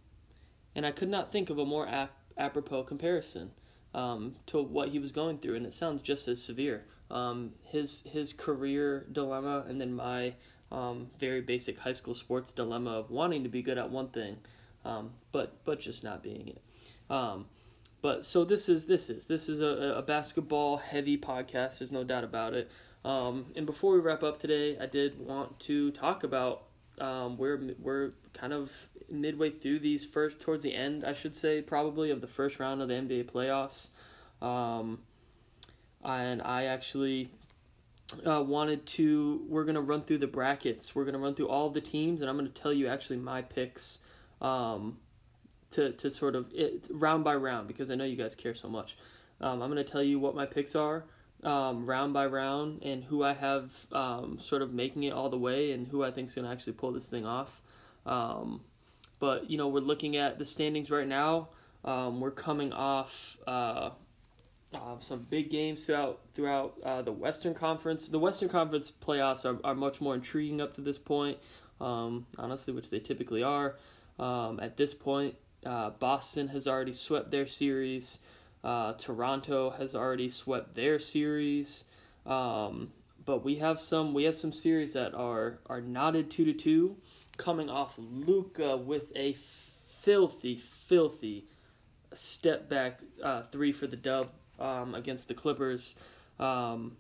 [0.75, 3.51] and I could not think of a more ap- apropos comparison
[3.95, 6.85] um, to what he was going through, and it sounds just as severe.
[7.11, 10.35] Um, his his career dilemma and then my
[10.71, 14.39] um, very basic high school sports dilemma of wanting to be good at one thing,
[14.85, 16.63] um, but but just not being it.
[18.01, 21.79] But so this is this is this is a, a basketball heavy podcast.
[21.79, 22.71] There's no doubt about it.
[23.05, 26.65] Um, and before we wrap up today, I did want to talk about
[27.01, 28.73] um, we're we're kind of
[29.11, 32.83] midway through these first towards the end, I should say, probably of the first round
[32.83, 33.91] of the NBA playoffs.
[34.45, 35.01] Um,
[36.05, 37.31] and I actually
[38.27, 39.45] uh, wanted to.
[39.49, 40.95] We're gonna run through the brackets.
[40.95, 44.01] We're gonna run through all the teams, and I'm gonna tell you actually my picks.
[44.41, 44.99] Um,
[45.71, 48.69] to to sort of it, round by round because I know you guys care so
[48.69, 48.97] much.
[49.41, 51.05] Um, I'm gonna tell you what my picks are.
[51.45, 55.39] Um, round by round, and who I have um, sort of making it all the
[55.39, 57.61] way, and who I think is going to actually pull this thing off.
[58.05, 58.63] Um,
[59.21, 61.51] but you know, we're looking at the standings right now.
[61.85, 63.91] Um, we're coming off uh,
[64.75, 68.09] uh, some big games throughout throughout uh, the Western Conference.
[68.09, 71.39] The Western Conference playoffs are, are much more intriguing up to this point,
[71.81, 73.77] um, honestly, which they typically are.
[74.19, 78.21] At this point, uh, Boston has already swept their series.
[78.63, 81.85] Uh, Toronto has already swept their series.
[82.27, 82.91] Um,
[83.25, 86.97] but we have some we have some series that are are knotted two to two,
[87.37, 91.45] coming off Luka with a filthy, filthy
[92.15, 95.95] step back uh, three for the dub um, against the Clippers.
[96.39, 96.97] Um,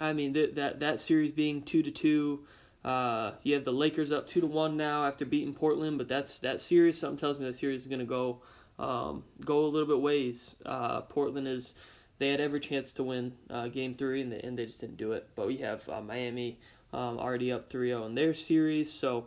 [0.00, 2.46] I mean th- that that series being two to two,
[2.86, 6.38] Uh, you have the Lakers up two to one now after beating Portland, but that's
[6.38, 6.96] that series.
[6.96, 8.40] Something tells me that series is going to go
[8.78, 10.56] um, go a little bit ways.
[10.64, 11.74] Uh, Portland is
[12.18, 14.98] they had every chance to win uh, Game Three, and they, and they just didn't
[14.98, 15.28] do it.
[15.34, 16.60] But we have uh, Miami
[16.92, 19.26] um, already up 3-0 in their series, so.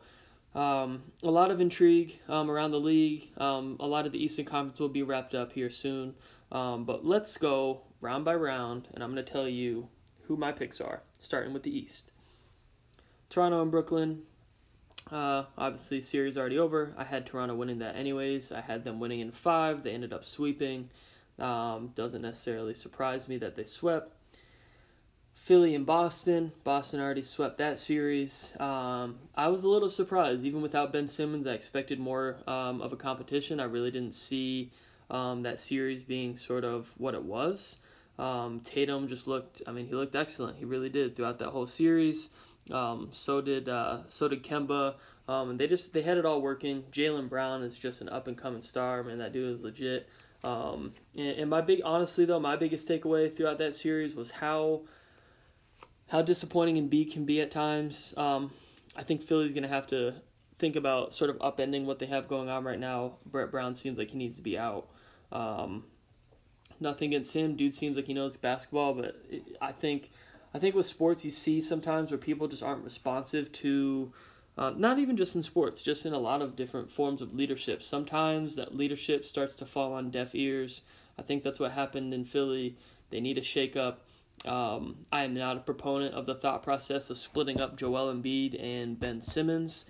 [0.56, 3.30] Um, a lot of intrigue um, around the league.
[3.38, 6.16] Um, a lot of the Eastern Conference will be wrapped up here soon.
[6.52, 9.90] Um, but let's go round by round, and I'm going to tell you
[10.24, 12.12] who my picks are, starting with the East.
[13.30, 14.24] Toronto and Brooklyn.
[15.12, 16.94] Uh, obviously, series already over.
[16.98, 18.52] I had Toronto winning that anyways.
[18.52, 19.84] I had them winning in five.
[19.84, 20.90] They ended up sweeping.
[21.40, 24.14] Um, doesn't necessarily surprise me that they swept.
[25.34, 26.52] Philly and Boston.
[26.66, 28.52] Boston already swept that series.
[28.60, 30.44] Um, I was a little surprised.
[30.44, 33.60] Even without Ben Simmons, I expected more um, of a competition.
[33.60, 34.72] I really didn't see
[35.10, 37.78] um, that series being sort of what it was.
[38.20, 39.62] Um, Tatum just looked.
[39.66, 40.58] I mean, he looked excellent.
[40.58, 42.32] He really did throughout that whole series.
[42.72, 44.96] Um, so did uh, so did Kemba.
[45.28, 46.84] Um, and they just they had it all working.
[46.92, 49.04] Jaylen Brown is just an up and coming star.
[49.04, 50.10] Man, that dude is legit.
[50.44, 54.82] Um, and, and my big, honestly though, my biggest takeaway throughout that series was how
[56.10, 58.14] how disappointing Embiid can be at times.
[58.18, 58.52] Um,
[58.96, 60.16] I think Philly's going to have to
[60.58, 63.18] think about sort of upending what they have going on right now.
[63.26, 64.88] Brett Brown seems like he needs to be out.
[65.32, 65.86] Um,
[66.80, 70.12] nothing against him, dude seems like he knows basketball, but it, I think
[70.54, 74.14] I think with sports you see sometimes where people just aren't responsive to.
[74.58, 77.82] Uh, not even just in sports, just in a lot of different forms of leadership.
[77.82, 80.82] Sometimes that leadership starts to fall on deaf ears.
[81.18, 82.76] I think that's what happened in Philly.
[83.10, 84.02] They need a shake up.
[84.46, 88.62] Um, I am not a proponent of the thought process of splitting up Joel Embiid
[88.62, 89.90] and Ben Simmons.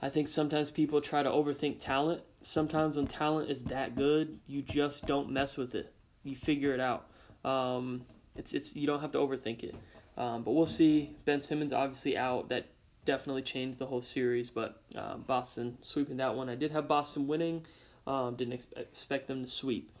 [0.00, 2.22] I think sometimes people try to overthink talent.
[2.40, 5.92] Sometimes when talent is that good, you just don't mess with it.
[6.24, 7.06] You figure it out.
[7.44, 8.02] Um,
[8.36, 9.74] it's it's you don't have to overthink it.
[10.16, 11.16] Um, but we'll see.
[11.24, 12.48] Ben Simmons obviously out.
[12.48, 12.66] That
[13.04, 14.50] definitely changed the whole series.
[14.50, 16.48] But um, Boston sweeping that one.
[16.48, 17.66] I did have Boston winning.
[18.06, 19.96] Um, didn't expect, expect them to sweep.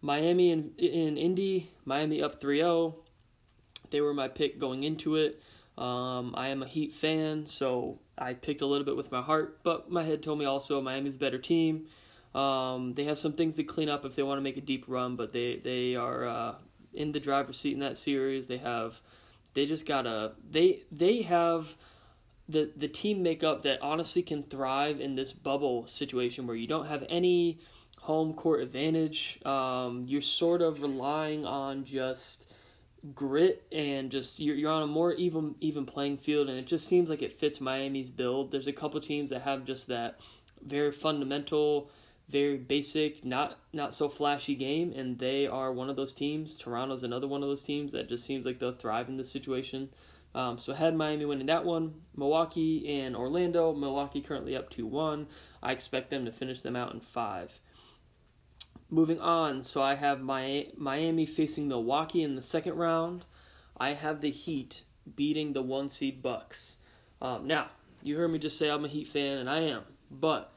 [0.00, 2.94] Miami and in Indy, Miami up 3-0.
[3.90, 5.42] They were my pick going into it.
[5.78, 9.60] Um, I am a Heat fan, so I picked a little bit with my heart,
[9.64, 11.86] but my head told me also Miami's a better team.
[12.34, 14.84] Um, they have some things to clean up if they want to make a deep
[14.88, 16.54] run, but they they are uh,
[16.94, 18.46] in the driver's seat in that series.
[18.46, 19.00] They have
[19.54, 21.76] they just gotta they they have
[22.48, 26.86] the the team makeup that honestly can thrive in this bubble situation where you don't
[26.86, 27.60] have any
[28.00, 29.40] home court advantage.
[29.46, 32.52] Um, you're sort of relying on just
[33.14, 36.88] grit and just you're you're on a more even even playing field and it just
[36.88, 38.50] seems like it fits Miami's build.
[38.50, 40.18] There's a couple teams that have just that
[40.62, 41.90] very fundamental,
[42.28, 46.56] very basic, not not so flashy game and they are one of those teams.
[46.56, 49.90] Toronto's another one of those teams that just seems like they'll thrive in this situation.
[50.34, 51.94] Um, so had Miami winning that one.
[52.16, 53.72] Milwaukee and Orlando.
[53.72, 55.26] Milwaukee currently up 2 1.
[55.62, 57.60] I expect them to finish them out in five.
[58.90, 63.24] Moving on, so I have my Miami facing Milwaukee in the second round.
[63.76, 64.84] I have the Heat
[65.16, 66.78] beating the one seed Bucks.
[67.20, 67.70] Um, now,
[68.02, 69.82] you heard me just say I'm a Heat fan, and I am.
[70.10, 70.52] But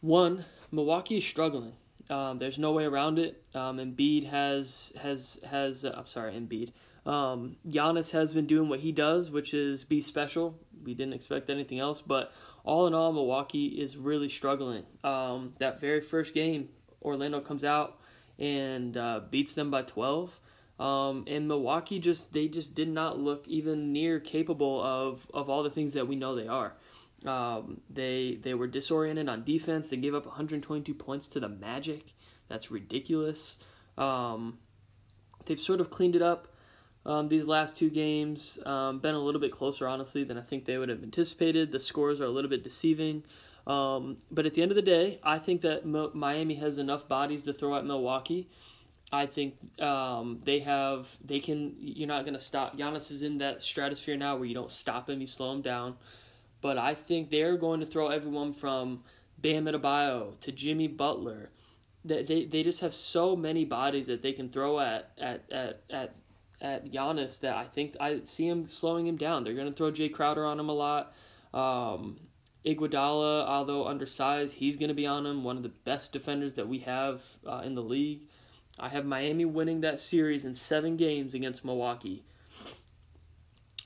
[0.00, 1.72] one, Milwaukee is struggling.
[2.10, 3.44] Um, there's no way around it.
[3.54, 5.84] Um, Embiid has has has.
[5.84, 6.72] Uh, I'm sorry, Embiid.
[7.04, 10.58] Um, Giannis has been doing what he does, which is be special.
[10.84, 12.32] We didn't expect anything else, but
[12.64, 14.84] all in all, Milwaukee is really struggling.
[15.02, 16.68] Um, that very first game,
[17.02, 17.98] Orlando comes out
[18.38, 20.38] and uh, beats them by 12.
[20.78, 25.62] Um, and Milwaukee just they just did not look even near capable of of all
[25.62, 26.74] the things that we know they are.
[27.26, 29.90] Um, they they were disoriented on defense.
[29.90, 32.12] They gave up 122 points to the Magic.
[32.48, 33.58] That's ridiculous.
[33.96, 34.58] Um,
[35.46, 36.48] they've sort of cleaned it up
[37.04, 38.58] um, these last two games.
[38.64, 41.72] Um, been a little bit closer, honestly, than I think they would have anticipated.
[41.72, 43.24] The scores are a little bit deceiving.
[43.66, 47.08] Um, but at the end of the day, I think that Mo- Miami has enough
[47.08, 48.48] bodies to throw at Milwaukee.
[49.10, 51.76] I think um, they have they can.
[51.78, 52.76] You're not going to stop.
[52.76, 55.96] Giannis is in that stratosphere now where you don't stop him, you slow him down.
[56.60, 59.04] But I think they're going to throw everyone from
[59.38, 61.50] Bam Adebayo to Jimmy Butler.
[62.04, 65.82] That they, they just have so many bodies that they can throw at at at
[65.90, 66.16] at
[66.60, 69.44] at Giannis that I think I see him slowing him down.
[69.44, 71.14] They're going to throw Jae Crowder on him a lot.
[71.54, 72.20] Um,
[72.64, 75.44] Iguodala, although undersized, he's going to be on him.
[75.44, 78.22] One of the best defenders that we have uh, in the league.
[78.78, 82.24] I have Miami winning that series in seven games against Milwaukee.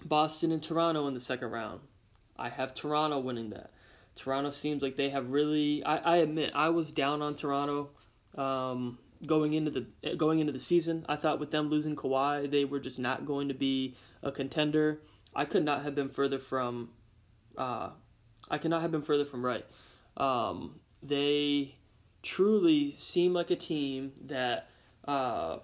[0.05, 1.81] Boston and Toronto in the second round.
[2.37, 3.71] I have Toronto winning that.
[4.15, 5.83] Toronto seems like they have really.
[5.85, 7.91] I, I admit I was down on Toronto
[8.37, 11.05] um, going into the going into the season.
[11.09, 15.01] I thought with them losing Kawhi, they were just not going to be a contender.
[15.35, 16.91] I could not have been further from.
[17.57, 17.91] Uh,
[18.51, 19.65] I could not have been further from right.
[20.17, 21.77] Um, they
[22.23, 24.69] truly seem like a team that
[25.07, 25.59] uh,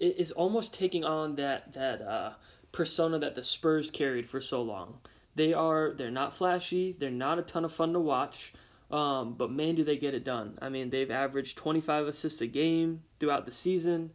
[0.00, 2.32] is almost taking on that that uh,
[2.72, 4.98] persona that the Spurs carried for so long.
[5.34, 6.94] They are they're not flashy.
[6.98, 8.52] They're not a ton of fun to watch.
[8.90, 10.58] Um, but man, do they get it done!
[10.60, 14.10] I mean, they've averaged 25 assists a game throughout the season.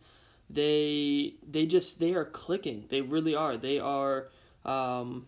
[0.49, 2.85] They they just they are clicking.
[2.89, 3.57] They really are.
[3.57, 4.29] They are
[4.65, 5.27] um,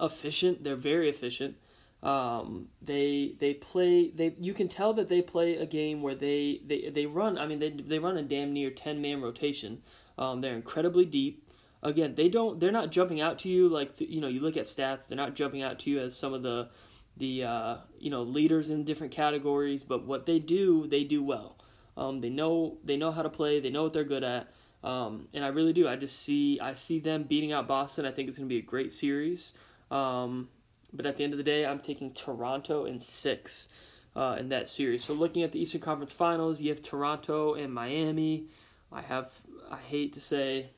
[0.00, 0.64] efficient.
[0.64, 1.56] They're very efficient.
[2.02, 6.60] Um, they they play they you can tell that they play a game where they,
[6.66, 9.82] they, they run I mean they they run a damn near ten man rotation.
[10.18, 11.48] Um, they're incredibly deep.
[11.82, 14.66] Again, they don't they're not jumping out to you like you know you look at
[14.66, 15.08] stats.
[15.08, 16.68] They're not jumping out to you as some of the
[17.16, 19.82] the uh, you know leaders in different categories.
[19.82, 21.56] But what they do, they do well.
[21.96, 23.60] Um, they know they know how to play.
[23.60, 24.52] They know what they're good at.
[24.84, 25.88] Um, and I really do.
[25.88, 28.06] I just see I see them beating out Boston.
[28.06, 29.54] I think it's going to be a great series.
[29.90, 30.48] Um,
[30.92, 33.68] but at the end of the day, I'm taking Toronto in six
[34.14, 35.04] uh, in that series.
[35.04, 38.46] So looking at the Eastern Conference Finals, you have Toronto and Miami.
[38.92, 39.32] I have
[39.70, 40.70] I hate to say,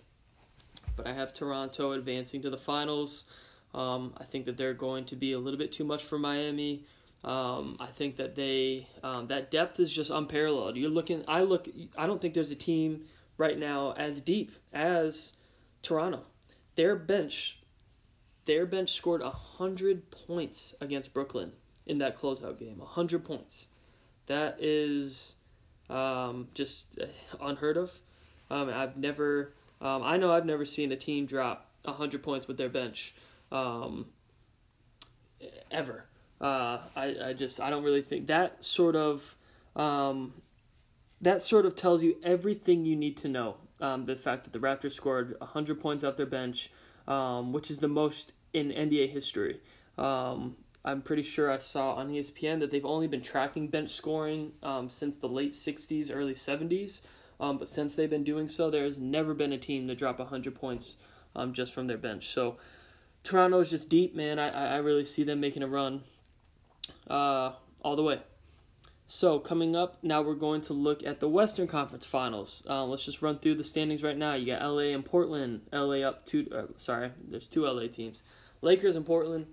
[0.97, 3.27] but I have Toronto advancing to the finals.
[3.75, 6.85] Um, I think that they're going to be a little bit too much for Miami.
[7.25, 10.77] Um, I think that they um, that depth is just unparalleled.
[10.77, 11.25] You're looking.
[11.27, 11.69] I look.
[11.97, 13.05] I don't think there's a team
[13.39, 15.35] right now as deep as
[15.83, 16.25] Toronto.
[16.77, 17.59] Their bench
[18.45, 21.53] their bench scored 100 points against Brooklyn
[21.87, 22.79] in that closeout game.
[22.79, 23.69] 100 points.
[24.27, 25.37] That is
[25.89, 26.99] um, just
[27.41, 28.01] unheard of.
[28.51, 29.55] Um, I've never,
[29.85, 33.15] um, I know I've never seen a team drop 100 points with their bench
[33.53, 34.07] um,
[35.71, 36.07] ever.
[36.41, 39.37] Uh, I, I just, I don't really think that sort of,
[39.77, 40.33] um,
[41.21, 43.57] that sort of tells you everything you need to know.
[43.81, 46.71] Um, the fact that the Raptors scored 100 points off their bench,
[47.07, 49.61] um, which is the most in NBA history.
[49.99, 54.53] Um, I'm pretty sure I saw on ESPN that they've only been tracking bench scoring
[54.89, 57.03] since the late 60s, early 70s.
[57.45, 60.19] Um, but since they've been doing so, there has never been a team to drop
[60.19, 60.97] 100 points
[61.37, 62.29] um, just from their bench.
[62.29, 62.57] So
[63.23, 64.39] Toronto is just deep, man.
[64.39, 66.05] I, I really see them making a run
[67.07, 68.21] uh, all the way.
[69.07, 72.63] So coming up now, we're going to look at the Western Conference Finals.
[72.67, 74.33] Uh, let's just run through the standings right now.
[74.33, 75.61] You got LA and Portland.
[75.71, 76.49] LA up two.
[76.51, 78.23] Uh, sorry, there's two LA teams.
[78.63, 79.47] Lakers and Portland.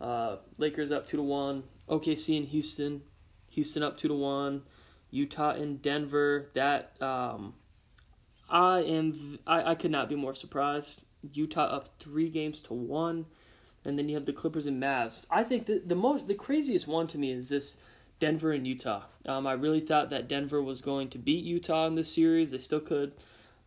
[0.00, 1.64] Uh, Lakers up two to one.
[1.90, 3.02] OKC and Houston.
[3.50, 4.62] Houston up two to one.
[5.14, 6.50] Utah and Denver.
[6.54, 7.54] That um,
[8.50, 9.38] I am.
[9.46, 11.04] I, I could not be more surprised.
[11.32, 13.26] Utah up three games to one,
[13.84, 15.26] and then you have the Clippers and Mavs.
[15.30, 17.78] I think the the most the craziest one to me is this
[18.18, 19.04] Denver and Utah.
[19.26, 22.50] Um, I really thought that Denver was going to beat Utah in this series.
[22.50, 23.12] They still could.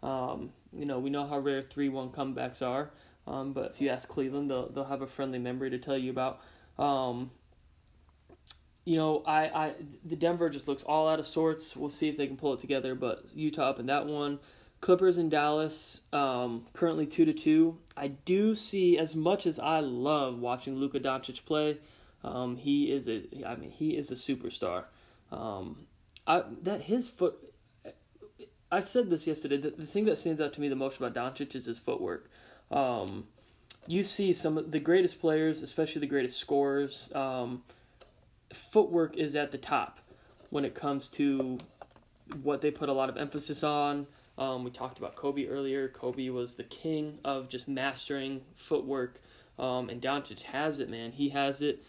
[0.04, 2.92] Um, you know, we know how rare three one comebacks are.
[3.26, 6.12] Um, but if you ask Cleveland, they'll they'll have a friendly memory to tell you
[6.12, 6.42] about.
[6.78, 7.32] Um,
[8.88, 9.74] you know, I, I
[10.06, 11.76] the Denver just looks all out of sorts.
[11.76, 12.96] We'll see if they can pull it together.
[12.96, 14.40] But Utah up in that one.
[14.80, 17.80] Clippers in Dallas, um, currently two to two.
[17.98, 21.80] I do see as much as I love watching Luka Doncic play.
[22.24, 24.86] Um, he is a, I mean, he is a superstar.
[25.34, 25.88] Um,
[26.26, 27.36] I that his foot.
[28.72, 29.58] I said this yesterday.
[29.58, 32.32] The, the thing that stands out to me the most about Doncic is his footwork.
[32.72, 33.26] Um,
[33.86, 37.64] you see some of the greatest players, especially the greatest scorers, um,
[38.52, 40.00] footwork is at the top
[40.50, 41.58] when it comes to
[42.44, 44.08] what they put a lot of emphasis on.
[44.38, 45.88] Um, we talked about Kobe earlier.
[45.88, 49.20] Kobe was the king of just mastering footwork,
[49.58, 51.14] um, and Doncic has it, man.
[51.14, 51.84] He has it.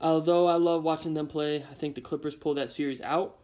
[0.00, 3.36] Although I love watching them play, I think the Clippers pull that series out.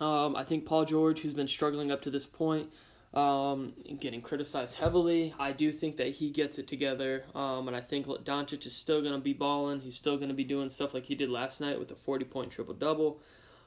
[0.00, 2.70] Um, I think Paul George, who's been struggling up to this point,
[3.14, 5.34] um, getting criticized heavily.
[5.38, 9.00] I do think that he gets it together, um, and I think Doncic is still
[9.00, 9.80] going to be balling.
[9.80, 12.24] He's still going to be doing stuff like he did last night with a 40
[12.24, 13.20] point triple double.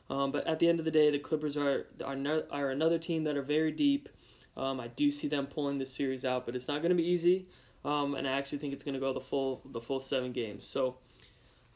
[0.10, 2.98] Um, but at the end of the day, the Clippers are, are, no, are another
[2.98, 4.10] team that are very deep.
[4.56, 7.08] Um, I do see them pulling this series out, but it's not going to be
[7.08, 7.48] easy.
[7.86, 10.66] Um, and I actually think it's going to go the full the full seven games.
[10.66, 10.98] So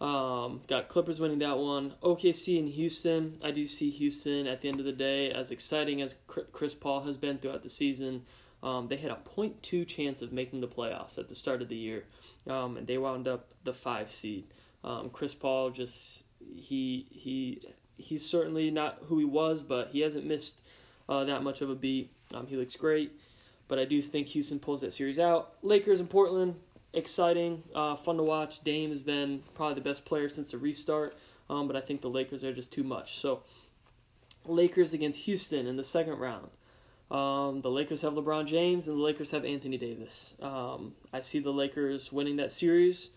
[0.02, 1.94] um, got Clippers winning that one.
[2.02, 3.38] OKC and Houston.
[3.44, 7.02] I do see Houston at the end of the day as exciting as Chris Paul
[7.02, 8.24] has been throughout the season.
[8.64, 11.76] Um, they had a 0.2 chance of making the playoffs at the start of the
[11.76, 12.06] year,
[12.48, 14.48] um, and they wound up the five seed.
[14.84, 16.26] Um, Chris Paul just
[16.56, 17.62] he he
[17.98, 20.62] he's certainly not who he was, but he hasn't missed
[21.10, 22.12] uh, that much of a beat.
[22.34, 23.12] Um, he looks great,
[23.68, 25.54] but I do think Houston pulls that series out.
[25.62, 26.56] Lakers and Portland
[26.94, 28.64] exciting, uh, fun to watch.
[28.64, 31.18] Dame has been probably the best player since the restart,
[31.50, 33.16] um, but I think the Lakers are just too much.
[33.16, 33.44] So,
[34.46, 36.50] Lakers against Houston in the second round.
[37.12, 40.36] Um, the Lakers have LeBron James and the Lakers have Anthony Davis.
[40.42, 43.12] Um, I see the Lakers winning that series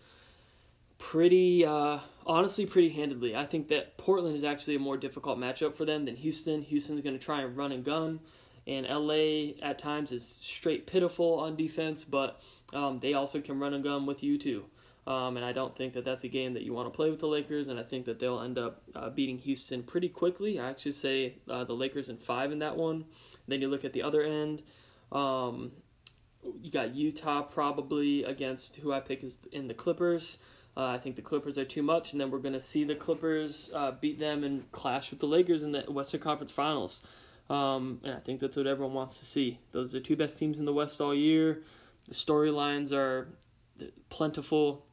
[0.97, 3.35] pretty, uh, honestly, pretty handedly.
[3.35, 6.61] I think that Portland is actually a more difficult matchup for them than Houston.
[6.63, 8.19] Houston's going to try and run and gun,
[8.67, 12.41] and LA at times is straight pitiful on defense, but
[12.73, 14.65] um, they also can run and gun with you too.
[15.07, 17.19] Um, and I don't think that that's a game that you want to play with
[17.19, 20.59] the Lakers, and I think that they'll end up uh, beating Houston pretty quickly.
[20.59, 23.05] I actually say uh, the Lakers in five in that one.
[23.47, 24.63] Then you look at the other end.
[25.11, 25.73] Um,
[26.61, 30.39] you got Utah probably against who I pick is in the Clippers.
[30.77, 32.95] Uh, I think the Clippers are too much, and then we're going to see the
[32.95, 37.01] Clippers uh, beat them and clash with the Lakers in the Western Conference Finals.
[37.49, 39.59] Um, and I think that's what everyone wants to see.
[39.71, 41.61] Those are the two best teams in the West all year.
[42.07, 43.27] The storylines are
[44.09, 44.85] plentiful.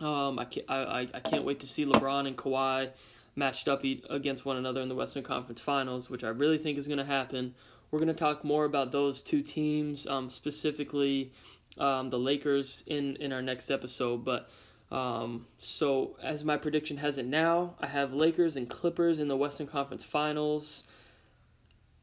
[0.00, 2.90] Um, I, can't, I, I can't wait to see LeBron and Kawhi
[3.36, 6.86] matched up against one another in the Western Conference Finals, which I really think is
[6.86, 7.54] going to happen.
[7.90, 11.32] We're going to talk more about those two teams, um, specifically
[11.78, 14.24] um, the Lakers, in, in our next episode.
[14.24, 14.50] But
[14.90, 19.36] um, so, as my prediction has it now, I have Lakers and Clippers in the
[19.36, 20.86] Western Conference Finals.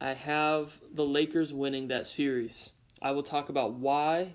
[0.00, 2.70] I have the Lakers winning that series.
[3.02, 4.34] I will talk about why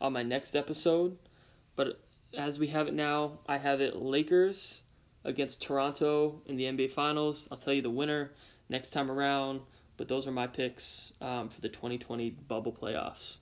[0.00, 1.18] on my next episode,
[1.74, 2.00] but
[2.32, 4.82] as we have it now, I have it Lakers
[5.24, 7.48] against Toronto in the NBA Finals.
[7.50, 8.30] I'll tell you the winner
[8.68, 9.62] next time around.
[9.96, 13.38] But those are my picks um, for the 2020 bubble playoffs.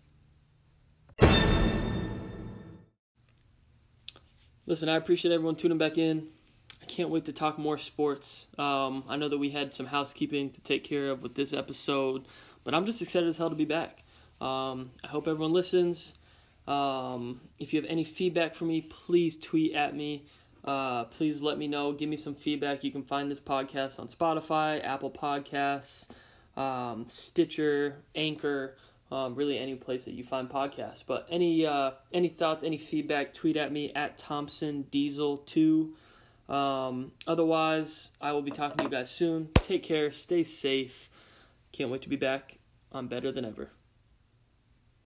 [4.64, 6.28] Listen, I appreciate everyone tuning back in.
[6.82, 8.46] I can't wait to talk more sports.
[8.56, 12.24] Um, I know that we had some housekeeping to take care of with this episode,
[12.64, 14.02] but I'm just excited as hell to be back.
[14.40, 16.14] Um, I hope everyone listens.
[16.66, 20.24] Um, if you have any feedback for me, please tweet at me.
[20.64, 21.92] Uh, please let me know.
[21.92, 22.82] Give me some feedback.
[22.82, 26.10] You can find this podcast on Spotify, Apple Podcasts
[26.56, 28.76] um, Stitcher, Anchor,
[29.12, 31.04] um, really any place that you find podcasts.
[31.06, 35.94] But any uh, any thoughts, any feedback, tweet at me at Thompson Diesel two.
[36.48, 39.48] Um, otherwise, I will be talking to you guys soon.
[39.54, 41.10] Take care, stay safe.
[41.72, 42.58] Can't wait to be back.
[42.92, 43.70] I'm better than ever.